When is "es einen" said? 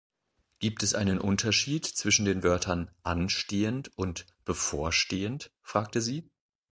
0.81-1.19